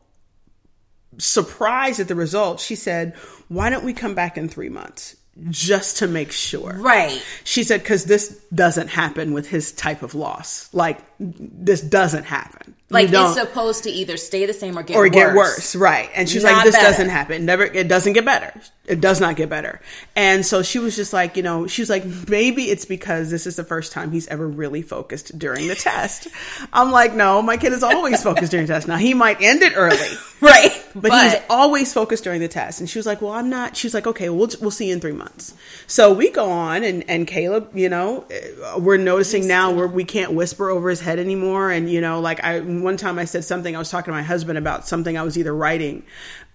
[1.18, 2.64] surprised at the results.
[2.64, 3.16] She said,
[3.48, 5.16] why don't we come back in three months?
[5.50, 6.76] Just to make sure.
[6.78, 7.20] Right.
[7.44, 10.72] She said, because this doesn't happen with his type of loss.
[10.74, 12.76] Like, this doesn't happen.
[12.94, 15.12] Like it's supposed to either stay the same or get or worse.
[15.12, 16.12] get worse, right?
[16.14, 16.88] And she's like, "This better.
[16.88, 17.44] doesn't happen.
[17.46, 17.64] Never.
[17.64, 18.54] It doesn't get better.
[18.86, 19.80] It does not get better."
[20.16, 23.48] And so she was just like, you know, she was like, maybe it's because this
[23.48, 26.28] is the first time he's ever really focused during the test.
[26.74, 28.88] I'm like, no, my kid is always focused during the test.
[28.88, 29.98] Now he might end it early,
[30.42, 30.72] Right.
[30.94, 32.80] but, he's always focused during the test.
[32.82, 33.76] And she was like, well, I'm not.
[33.78, 35.54] She was like, okay, we'll we'll see you in three months.
[35.88, 38.26] So we go on, and and Caleb, you know,
[38.66, 41.72] uh, we're noticing now where we can't whisper over his head anymore.
[41.72, 43.76] And you know, like I one time I said something.
[43.76, 46.04] I was talking to my husband about something I was either writing.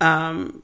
[0.00, 0.62] Um,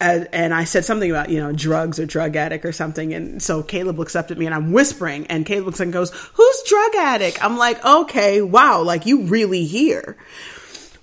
[0.00, 3.42] and, and I said something about you know drugs or drug addict or something, and
[3.42, 6.10] so Caleb looks up at me and I'm whispering, and Caleb looks up and goes,
[6.10, 10.16] "Who's drug addict?" I'm like, "Okay, wow, like you really hear."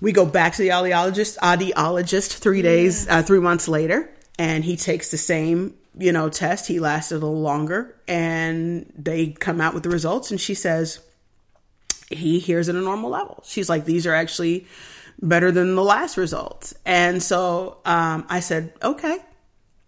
[0.00, 4.76] We go back to the audiologist, audiologist three days, uh, three months later, and he
[4.76, 6.68] takes the same, you know, test.
[6.68, 11.00] He lasted a little longer, and they come out with the results, and she says
[12.10, 13.42] he hears at a normal level.
[13.46, 14.66] She's like, these are actually
[15.22, 16.74] better than the last results.
[16.84, 19.18] And so um, I said, okay.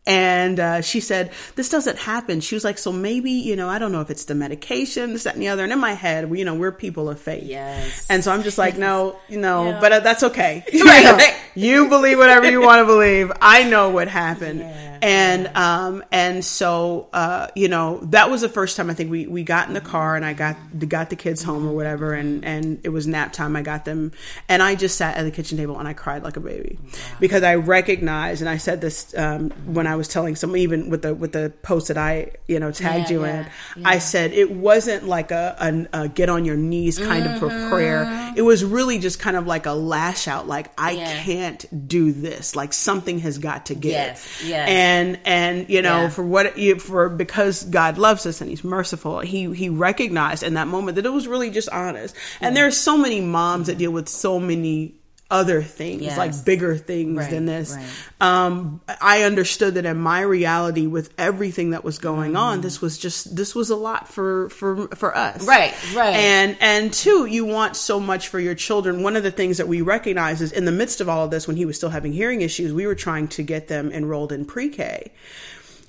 [0.09, 2.41] And uh, she said, this doesn't happen.
[2.41, 5.25] She was like, so maybe, you know, I don't know if it's the medication, this,
[5.25, 5.65] that, and the other.
[5.65, 7.43] And in my head, you know, we're people of faith.
[7.43, 8.07] Yes.
[8.09, 9.81] And so I'm just like, no, you know, Yeah.
[9.81, 10.62] but uh, that's okay.
[10.73, 11.19] You, know,
[11.57, 13.33] you believe whatever you want to believe.
[13.41, 14.61] I know what happened.
[14.61, 19.11] Yeah, and, um, and so, uh, you know, that was the first time I think
[19.11, 20.57] we, we got in the car and I got,
[20.88, 22.12] got the kids home or whatever.
[22.12, 23.55] And, and it was nap time.
[23.55, 24.11] I got them
[24.49, 26.79] and I just sat at the kitchen table and I cried like a baby
[27.21, 31.03] because I recognized, and I said this, um, when I was telling someone even with
[31.03, 34.33] the, with the post that I, you know, tagged Yeah, you yeah, in, I said
[34.33, 38.33] it wasn't like a, a, a get on your knees kind of a prayer.
[38.37, 41.01] It was really just kind of like a lash out, like I Mm-hmm.
[41.01, 41.23] Yeah.
[41.23, 42.57] can't do this.
[42.57, 43.92] Like something has got to give.
[43.92, 44.69] Yes, yes.
[44.69, 46.09] And and you know Yeah.
[46.09, 49.21] for what you for because God loves us and He's merciful.
[49.21, 52.15] He he recognized in that moment that it was really just honest.
[52.41, 54.95] And there are so many moms that deal with so many
[55.29, 56.17] other things Yes.
[56.17, 57.85] like bigger things Right, than this right.
[58.21, 62.97] um i understood that in my reality with everything that was going on this was
[62.97, 66.15] just this was a lot for for for us Right, right.
[66.15, 69.67] and and two you want so much for your children one of the things that
[69.67, 72.12] we recognize is in the midst of all of this when he was still having
[72.12, 75.11] hearing issues we were trying to get them enrolled in pre-k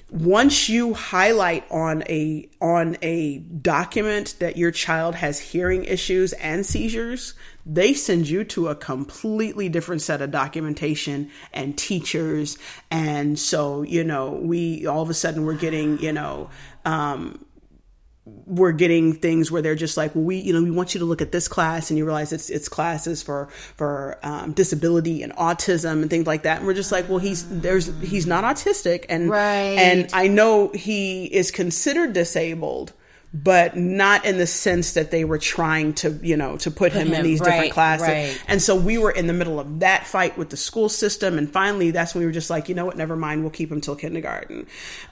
[0.10, 6.66] once you highlight on a on a document that your child has hearing issues and
[6.66, 7.34] seizures
[7.70, 12.58] they send you to a completely different set of documentation and teachers.
[12.90, 16.50] And so you know we all of a sudden we're getting you know
[16.86, 17.46] um
[18.46, 21.06] we're getting things where they're just like, well, we, you know, we want you to
[21.06, 25.34] look at this class, and you realize it's it's classes for for um, disability and
[25.36, 26.60] autism and things like that.
[26.60, 29.78] And we're just like, well, he's there's he's not autistic, and Right.
[29.78, 32.94] and I know he is considered disabled,
[33.34, 37.14] but not in the sense that they were trying to, you know, to put, him,
[37.14, 38.08] in these right, different classes.
[38.08, 38.42] right.
[38.48, 41.52] And so we were in the middle of that fight with the school system, and
[41.52, 43.82] finally, that's when we were just like, you know what, never mind, we'll keep him
[43.82, 44.66] till kindergarten,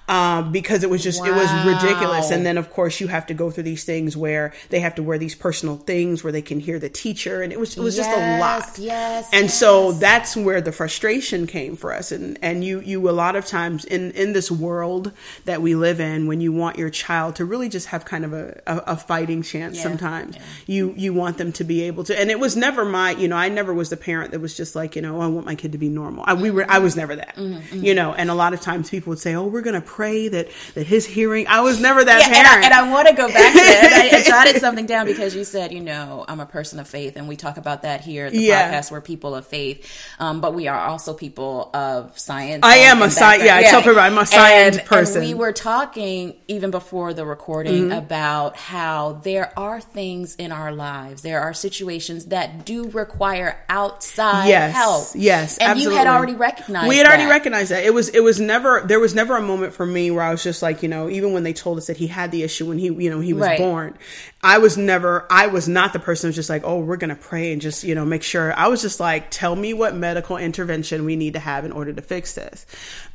[0.08, 2.32] um, because it was just it was ridiculous.
[2.32, 5.04] And then of course you have to go through these things where they have to
[5.04, 7.96] wear these personal things where they can hear the teacher, and it was it was
[7.96, 8.78] just a lot.
[8.78, 12.12] yes, and so that's where the frustration came for us.
[12.12, 15.12] And and you you a lot of times in in this world
[15.46, 18.34] that we live in, when you want your child to really just have kind of
[18.34, 20.42] a a, a fighting chance, Yeah, sometimes yeah.
[20.68, 22.20] you you want them to be able to.
[22.20, 24.76] And it was never my you know I never was the parent that was just
[24.76, 26.24] like you know I want my kid to be normal.
[26.28, 28.14] I, we were I was never that Mm-hmm, you know.
[28.14, 31.06] And a lot of times people would say, oh, we're gonna pray that that his
[31.06, 31.48] hearing.
[31.48, 32.64] I was never that Yeah, and parent.
[32.64, 34.10] I, and I want to go back to that.
[34.14, 37.16] I, I jotted something down because you said, you know, I'm a person of faith,
[37.16, 38.72] and we talk about that here at the Yeah.
[38.72, 38.92] podcast.
[38.92, 42.62] We're people of faith, um, but we are also people of science.
[42.66, 45.22] I am a and sci- yeah, I tell people I'm a science And- person.
[45.22, 47.92] And we were talking even before the recording Mm-hmm.
[47.98, 54.48] about how there are things in our lives, there are situations that do require outside
[54.48, 55.06] yes, help.
[55.16, 55.94] Yes, and absolutely.
[55.94, 56.90] you had already recognized.
[56.90, 57.30] We had already that.
[57.30, 57.84] recognized that.
[57.86, 60.44] It was it was never there was never a moment for me where I was
[60.44, 62.78] just like, you know, even when they told us that he had the issue when
[62.78, 63.58] he you know he was Right.
[63.58, 63.98] born,
[64.44, 67.52] I was never I was not the person who's just like, oh, we're gonna pray
[67.54, 68.54] and just you know make sure.
[68.58, 71.94] I was just like, tell me what medical intervention we need to have in order
[71.94, 72.66] to fix this.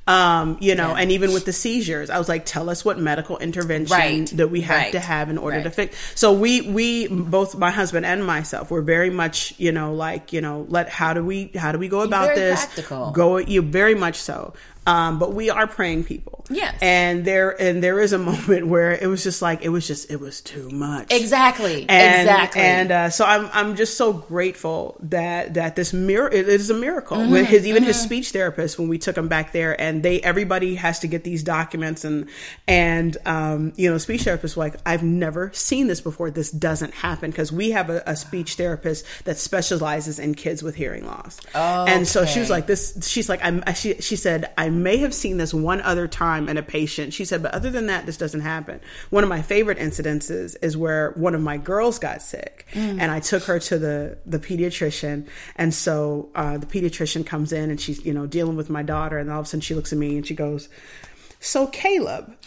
[0.07, 1.03] Um, you know, Yeah.
[1.03, 4.27] and even with the seizures, I was like, tell us what medical intervention Right.
[4.35, 4.93] that we have Right.
[4.93, 5.97] to have in order to fix.
[6.17, 10.41] So we we both my husband and myself were very much you know like you
[10.41, 13.11] know let how do we how do we go about very this practical.
[13.13, 14.55] go you very much so
[14.87, 16.77] um, but we are praying people Yes.
[16.83, 20.11] and there and there is a moment where it was just like it was just
[20.11, 21.87] it was too much Exactly.
[21.89, 22.63] and, exactly.
[22.63, 26.75] And uh, so I'm I'm just so grateful that that this mirror it is a
[26.75, 27.19] miracle.
[27.19, 30.21] Mm-hmm, With his even his speech therapist when we took him back there, and they
[30.23, 32.29] everybody has to get these documents and
[32.67, 36.31] and um, you know speech therapist like I've never seen this before.
[36.31, 40.75] This doesn't happen because we have a, a speech therapist that specializes in kids with
[40.75, 41.39] hearing loss.
[41.55, 43.07] And so she was like this.
[43.07, 43.63] She's like I'm.
[43.75, 47.13] She she said I may have seen this one other time in a patient.
[47.13, 48.81] She said, but other than that, this doesn't happen.
[49.11, 53.21] One of my favorite incidences is where one of my girls got sick, and I
[53.21, 58.05] took her to the the pediatrician, and so uh, the pediatrician comes in and she's
[58.05, 60.17] you know dealing with my daughter, and all of a sudden she looks at me
[60.17, 60.69] and she goes,
[61.41, 62.35] "So Caleb."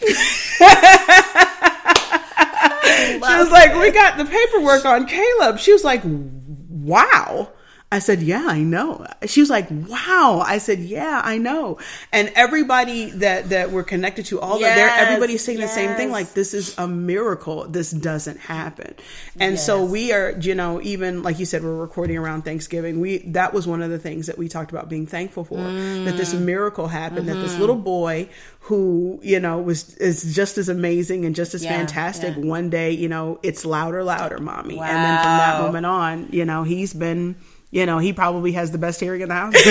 [2.84, 7.50] She was like, "We got the paperwork on Caleb." She was like, "Wow."
[7.94, 11.78] I said, "Yeah, I know." She was like, "Wow." I said, "Yeah, I know."
[12.12, 16.10] And everybody that that we're connected to, all that, Yes, everybody's saying the same thing.
[16.10, 17.66] Like, this is a miracle.
[17.68, 18.94] This doesn't happen.
[19.38, 23.00] And so we are, you know, even like you said, we're recording around Thanksgiving.
[23.00, 26.16] We that was one of the things that we talked about being thankful for that
[26.16, 26.40] this Mm.
[26.52, 27.28] miracle happened.
[27.28, 27.42] That Mm-hmm.
[27.42, 28.28] this little boy
[28.66, 32.34] who you know was is just as amazing and just as Yeah, fantastic.
[32.36, 32.42] yeah.
[32.44, 34.78] One day, you know, it's louder, louder, mommy.
[34.80, 37.36] And then from that moment on, you know, he's been
[37.74, 39.54] you know, he probably has the best hearing in the house.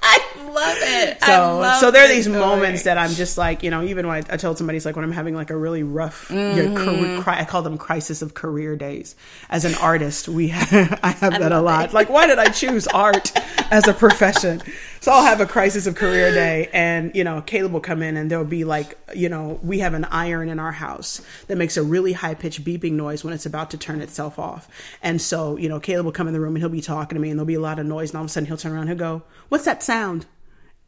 [0.00, 1.18] I love it.
[1.22, 2.38] I So, love so there are these story.
[2.38, 4.96] moments that I'm just like, you know, even when I, I told somebody, it's like
[4.96, 6.76] when I'm having like a really rough, Mm-hmm.
[6.76, 9.14] career, cri- I call them crisis of career days.
[9.50, 11.92] As an artist, we have, I have that a lot.
[11.92, 13.30] Like, why did I choose art
[13.70, 14.62] as a profession?
[15.00, 18.16] So I'll have a crisis of career day, and you know, Caleb will come in,
[18.16, 21.76] and there'll be like, you know, we have an iron in our house that makes
[21.76, 24.68] a really high pitched beeping noise when it's about to turn itself off.
[25.02, 27.20] And so, you know, Caleb will come in the room and he'll be talking to
[27.20, 28.72] me, and there'll be a lot of noise, and all of a sudden he'll turn
[28.72, 30.26] around, he'll go, "What's that sound?"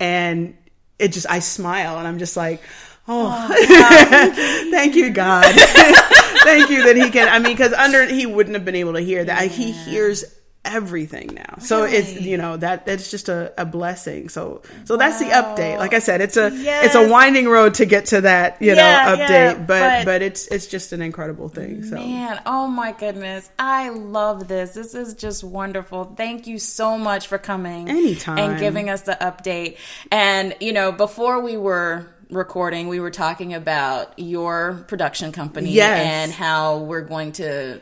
[0.00, 0.56] and
[0.98, 2.62] it just I smile and I'm just like,
[3.06, 3.48] oh,
[4.70, 7.28] thank you, God, thank you that he can.
[7.28, 9.50] I mean, because under he wouldn't have been able to hear that.
[9.50, 10.24] He hears
[10.64, 14.28] everything now, so it's you know that that's just a, a blessing.
[14.28, 15.78] So so that's the update.
[15.78, 18.82] Like I said, it's a it's a winding road to get to that you know
[18.82, 21.82] update, yeah, but, but- but it's it's just an incredible thing.
[21.84, 21.96] So.
[21.96, 23.48] Man, oh my goodness.
[23.58, 24.72] I love this.
[24.72, 26.14] This is just wonderful.
[26.16, 28.38] Thank you so much for coming Anytime.
[28.38, 29.76] and giving us the update.
[30.10, 35.98] And, you know, before we were recording, we were talking about your production company Yes.
[36.06, 37.80] and how we're going to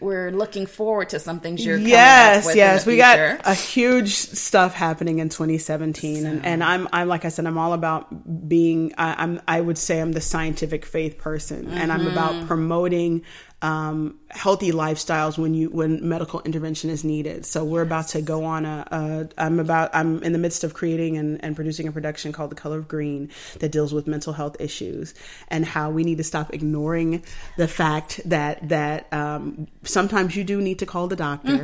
[0.00, 3.36] we're looking forward to some things you're yes with yes we future.
[3.36, 7.58] got a huge stuff happening in 2017 and, and i'm i'm like i said i'm
[7.58, 12.00] all about being I, i'm i would say i'm the scientific faith person and i'm
[12.00, 12.08] Mm-hmm.
[12.08, 13.22] about promoting
[13.60, 17.44] um, healthy lifestyles when you when medical intervention is needed.
[17.46, 19.28] So we're about to go on a, a.
[19.42, 19.90] I'm about.
[19.94, 22.88] I'm in the midst of creating and, and producing a production called The Color of
[22.88, 25.14] Green that deals with mental health issues
[25.48, 27.22] and how we need to stop ignoring
[27.56, 31.54] the fact that that um, sometimes you do need to call the doctor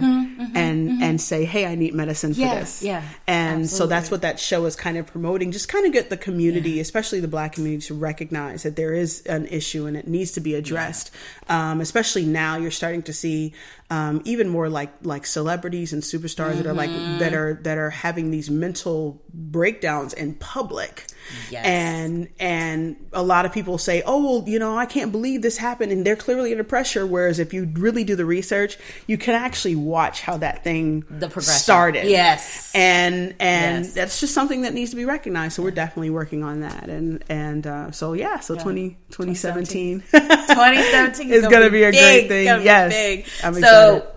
[0.54, 2.82] and and say, hey, I need medicine for Mm-hmm, Yeah, this.
[2.82, 5.52] yeah, And so that's what that show is kind of promoting.
[5.52, 9.22] Just kind of get the community, especially the Black community, to recognize that there is
[9.26, 11.10] an issue and it needs to be addressed.
[11.48, 13.52] Um, especially now, you're starting to see
[13.90, 17.18] um, even more like like celebrities and superstars that are like Mm-hmm.
[17.18, 21.06] that are that are having these mental breakdowns in public.
[21.50, 21.64] Yes.
[21.66, 25.56] And and a lot of people say, "Oh, well, you know, I can't believe this
[25.56, 27.04] happened," and they're clearly under pressure.
[27.04, 31.26] Whereas if you really do the research, you can actually watch how that thing The
[31.28, 31.52] progression.
[31.60, 32.06] started.
[32.06, 32.70] Yes.
[32.74, 33.94] and and Yes.
[33.94, 35.54] that's just something that needs to be recognized.
[35.56, 36.88] So we're definitely working on that.
[36.88, 40.02] And and uh, so yeah, so 20, 2017.
[40.12, 42.46] 2017 It's gonna be a great thing.
[42.46, 42.92] Yes.
[42.92, 43.26] big.
[43.42, 43.75] I'm so excited.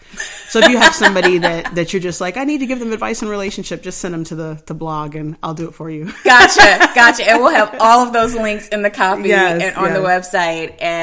[0.50, 2.92] So if you have somebody that that you're just like I need to give them
[2.92, 5.90] advice in relationship, just send them to the the blog, and I'll do it for
[5.92, 6.12] you.
[6.24, 7.30] Gotcha, gotcha.
[7.30, 10.82] And we'll have all of those links in the copy Yes, and on the website.
[10.82, 11.03] And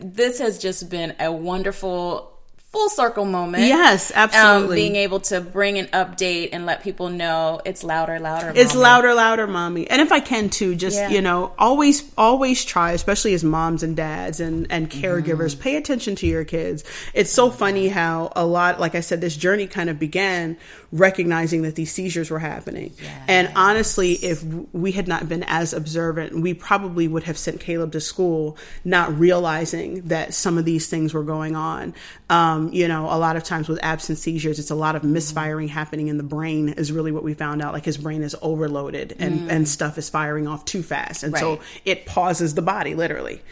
[0.00, 2.30] this has just been a wonderful
[2.72, 3.62] full circle moment.
[3.62, 4.66] Yes, absolutely.
[4.66, 8.52] Um, being able to bring an update and let people know it's louder, louder.
[8.56, 8.82] It's Mama.
[8.82, 9.88] louder, louder, mommy.
[9.88, 11.08] And if I can too, just Yeah.
[11.10, 15.62] you know, always, always try, especially as moms and dads and and caregivers, Mm-hmm.
[15.62, 16.82] pay attention to your kids.
[17.14, 20.56] It's so funny how a lot, like I said, this journey kind of began
[20.94, 22.94] recognizing that these seizures were happening.
[23.26, 27.90] And honestly, if we had not been as observant, we probably would have sent Caleb
[27.92, 31.94] to school, not realizing that some of these things were going on.
[32.30, 35.66] Um, you know, a lot of times with absent seizures, it's a lot of misfiring
[35.66, 37.72] happening in the brain is really what we found out.
[37.72, 41.24] Like his brain is overloaded and, and stuff is firing off too fast.
[41.24, 43.42] And so it pauses the body literally.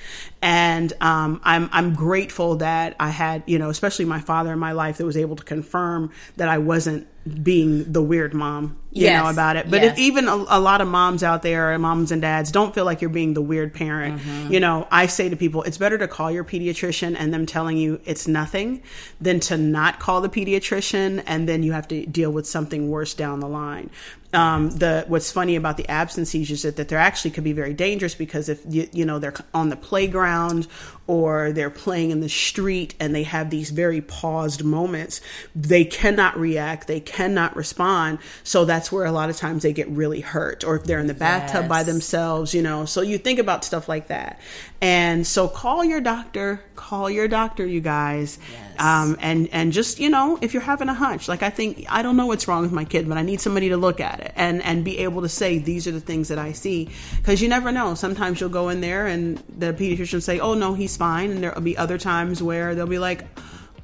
[0.40, 4.72] And um, I'm, I'm grateful that I had, you know, especially my father in my
[4.72, 7.08] life that was able to confirm that I wasn't
[7.42, 9.22] being the weird mom, you Yes.
[9.22, 9.70] know, about it.
[9.70, 9.92] But Yes.
[9.92, 13.00] if even a, a lot of moms out there, moms and dads, don't feel like
[13.00, 14.20] you're being the weird parent.
[14.20, 14.52] Mm-hmm.
[14.52, 17.76] You know, I say to people, it's better to call your pediatrician and them telling
[17.76, 18.82] you it's nothing
[19.20, 23.14] than to not call the pediatrician and then you have to deal with something worse
[23.14, 23.90] down the line.
[24.32, 27.74] Um, the what's funny about the absence seizures is that they're actually could be very
[27.74, 30.66] dangerous because if you, you know they're on the playground
[31.06, 35.20] or they're playing in the street and they have these very paused moments,
[35.54, 38.18] they cannot react, they cannot respond.
[38.44, 40.64] So that's where a lot of times they get really hurt.
[40.64, 41.68] Or if they're in the bathtub yes.
[41.68, 42.84] by themselves, you know.
[42.84, 44.40] So you think about stuff like that.
[44.80, 48.38] And so call your doctor, call your doctor, you guys.
[48.50, 48.71] Yes.
[48.78, 52.02] Um, and, and just, you know, if you're having a hunch, like I think, I
[52.02, 54.32] don't know what's wrong with my kid, but I need somebody to look at it
[54.36, 56.90] and, and be able to say, these are the things that I see.
[57.22, 57.94] Cause you never know.
[57.94, 61.30] Sometimes you'll go in there and the pediatrician say, oh no, he's fine.
[61.30, 63.24] And there'll be other times where they'll be like,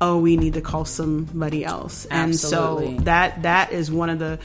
[0.00, 2.06] oh, we need to call somebody else.
[2.10, 2.86] Absolutely.
[2.86, 4.38] And so that, that is one of the,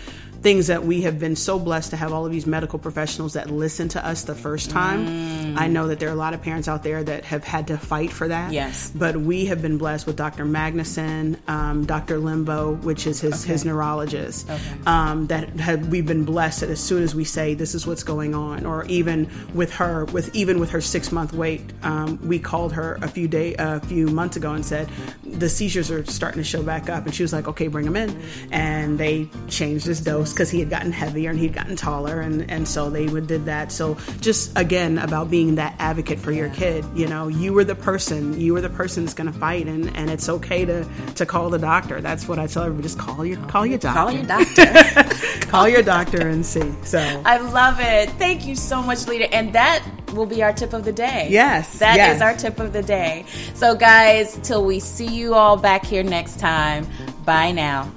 [0.44, 3.50] things that we have been so blessed to have all of these medical professionals that
[3.50, 5.08] listen to us the first time.
[5.08, 5.58] Mm.
[5.58, 7.78] I know that there are a lot of parents out there that have had to
[7.78, 8.52] fight for that.
[8.52, 8.92] Yes.
[8.94, 10.44] But we have been blessed with Dr.
[10.44, 12.20] Magnuson, um, Dr.
[12.20, 13.54] Limbo, which is his, okay.
[13.54, 14.62] his neurologist, okay.
[14.86, 18.04] um, that have, we've been blessed that as soon as we say this is what's
[18.04, 22.38] going on, or even with her, with even with her six month wait, um, we
[22.38, 24.90] called her a few day, a few months ago and said
[25.24, 27.96] the seizures are starting to show back up, and she was like, okay, bring them
[27.96, 28.22] in,
[28.52, 32.50] and they changed his dose because he had gotten heavier and he'd gotten taller, and
[32.50, 33.72] and so they would did that.
[33.72, 36.86] So just again about being that advocate for your kid.
[36.96, 39.96] You know, you were the person, you were the person that's going to fight, and
[39.96, 42.02] and it's okay to to call the doctor.
[42.02, 42.84] That's what I tell everybody.
[42.84, 44.00] Just call your call your doctor.
[44.00, 45.48] Call your doctor.
[45.48, 46.74] call your doctor and see.
[46.84, 48.10] So I love it.
[48.12, 49.34] Thank you so much, Lita.
[49.34, 51.28] And that will be our tip of the day.
[51.30, 51.80] Yes.
[51.80, 52.18] that yes.
[52.18, 53.26] is our tip of the day.
[53.56, 56.88] So, guys, till we see you all back here next time,
[57.26, 57.92] bye now.